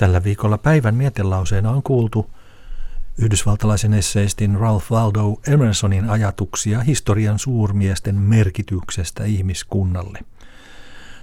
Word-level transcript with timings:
Tällä 0.00 0.24
viikolla 0.24 0.58
päivän 0.58 0.94
mietelauseena 0.94 1.70
on 1.70 1.82
kuultu 1.82 2.30
yhdysvaltalaisen 3.18 3.94
esseistin 3.94 4.54
Ralph 4.54 4.92
Waldo 4.92 5.40
Emersonin 5.46 6.10
ajatuksia 6.10 6.80
historian 6.80 7.38
suurmiesten 7.38 8.14
merkityksestä 8.14 9.24
ihmiskunnalle. 9.24 10.18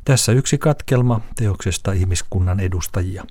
Tässä 0.06 0.32
yksi 0.32 0.58
katkelma 0.58 1.22
teoksesta 1.36 1.92
ihmiskunnan 1.92 2.60
edustajia. 2.60 3.24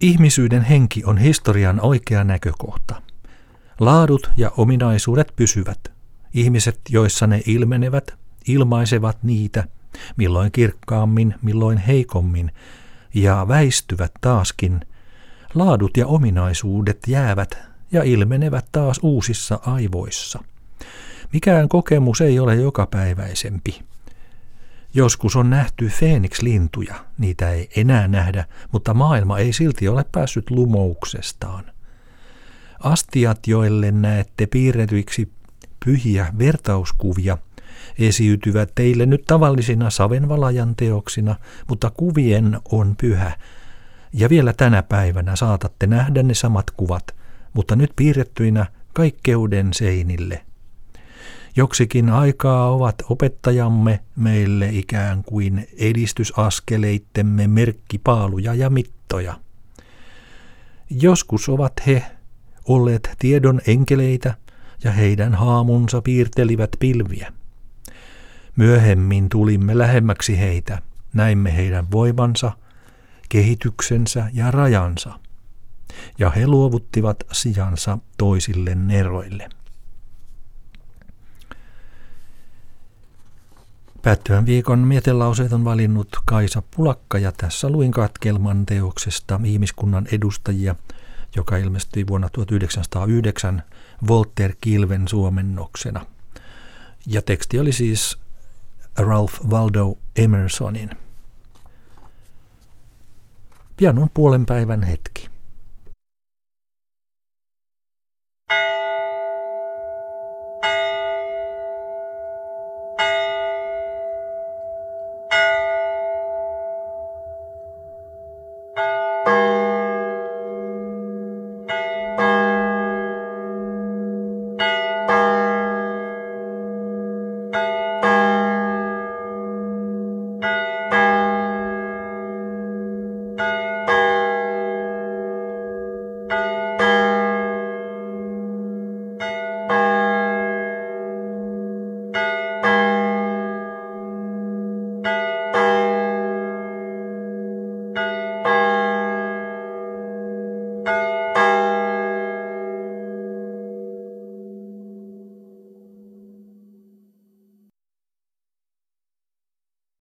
Ihmisyyden 0.00 0.62
henki 0.62 1.04
on 1.04 1.18
historian 1.18 1.80
oikea 1.80 2.24
näkökohta. 2.24 3.02
Laadut 3.78 4.30
ja 4.36 4.52
ominaisuudet 4.56 5.32
pysyvät. 5.36 5.92
Ihmiset, 6.34 6.80
joissa 6.88 7.26
ne 7.26 7.42
ilmenevät, 7.46 8.14
ilmaisevat 8.46 9.22
niitä, 9.22 9.64
milloin 10.16 10.52
kirkkaammin, 10.52 11.34
milloin 11.42 11.78
heikommin, 11.78 12.52
ja 13.14 13.48
väistyvät 13.48 14.12
taaskin. 14.20 14.80
Laadut 15.54 15.96
ja 15.96 16.06
ominaisuudet 16.06 16.98
jäävät 17.06 17.58
ja 17.92 18.02
ilmenevät 18.02 18.66
taas 18.72 19.00
uusissa 19.02 19.60
aivoissa. 19.66 20.44
Mikään 21.32 21.68
kokemus 21.68 22.20
ei 22.20 22.38
ole 22.38 22.54
jokapäiväisempi. 22.54 23.80
Joskus 24.94 25.36
on 25.36 25.50
nähty 25.50 25.90
Phoenix-lintuja, 25.98 26.94
niitä 27.18 27.50
ei 27.50 27.70
enää 27.76 28.08
nähdä, 28.08 28.44
mutta 28.72 28.94
maailma 28.94 29.38
ei 29.38 29.52
silti 29.52 29.88
ole 29.88 30.04
päässyt 30.12 30.50
lumouksestaan. 30.50 31.64
Astiat, 32.80 33.46
joille 33.46 33.90
näette 33.90 34.46
piirretyiksi 34.46 35.32
pyhiä 35.84 36.32
vertauskuvia, 36.38 37.38
esiytyvät 37.98 38.70
teille 38.74 39.06
nyt 39.06 39.24
tavallisina 39.26 39.90
savenvalajan 39.90 40.76
teoksina, 40.76 41.36
mutta 41.68 41.90
kuvien 41.90 42.58
on 42.72 42.94
pyhä. 43.00 43.32
Ja 44.12 44.28
vielä 44.28 44.52
tänä 44.52 44.82
päivänä 44.82 45.36
saatatte 45.36 45.86
nähdä 45.86 46.22
ne 46.22 46.34
samat 46.34 46.70
kuvat, 46.70 47.14
mutta 47.52 47.76
nyt 47.76 47.90
piirrettyinä 47.96 48.66
kaikkeuden 48.92 49.74
seinille– 49.74 50.40
Joksikin 51.56 52.08
aikaa 52.08 52.70
ovat 52.70 52.94
opettajamme 53.08 54.00
meille 54.16 54.68
ikään 54.72 55.24
kuin 55.24 55.68
edistysaskeleittemme 55.78 57.46
merkkipaaluja 57.46 58.54
ja 58.54 58.70
mittoja. 58.70 59.34
Joskus 60.90 61.48
ovat 61.48 61.72
he 61.86 62.04
olleet 62.64 63.10
tiedon 63.18 63.60
enkeleitä 63.66 64.34
ja 64.84 64.92
heidän 64.92 65.34
haamunsa 65.34 66.02
piirtelivät 66.02 66.70
pilviä. 66.78 67.32
Myöhemmin 68.60 69.28
tulimme 69.28 69.78
lähemmäksi 69.78 70.38
heitä, 70.38 70.82
näimme 71.14 71.56
heidän 71.56 71.90
voimansa, 71.90 72.52
kehityksensä 73.28 74.30
ja 74.32 74.50
rajansa, 74.50 75.18
ja 76.18 76.30
he 76.30 76.46
luovuttivat 76.46 77.24
sijansa 77.32 77.98
toisille 78.18 78.74
neroille. 78.74 79.48
Päättyvän 84.02 84.46
viikon 84.46 84.78
mietelauseet 84.78 85.52
on 85.52 85.64
valinnut 85.64 86.08
Kaisa 86.24 86.62
Pulakka 86.76 87.18
ja 87.18 87.32
tässä 87.32 87.70
luin 87.70 87.90
katkelman 87.90 88.66
teoksesta 88.66 89.40
ihmiskunnan 89.44 90.06
edustajia, 90.12 90.74
joka 91.36 91.56
ilmestyi 91.56 92.06
vuonna 92.06 92.28
1909 92.28 93.62
Volter 94.08 94.52
Kilven 94.60 95.08
suomennoksena. 95.08 96.06
Ja 97.06 97.22
teksti 97.22 97.58
oli 97.58 97.72
siis 97.72 98.19
Ralph 99.02 99.40
Waldo 99.48 99.98
Emersonin. 100.16 100.90
Pian 103.76 103.98
on 103.98 104.10
puolen 104.14 104.46
päivän 104.46 104.82
hetki. 104.82 105.29